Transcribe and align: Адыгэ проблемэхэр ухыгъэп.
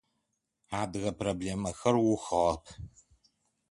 Адыгэ 0.79 1.11
проблемэхэр 1.19 1.95
ухыгъэп. 2.13 2.63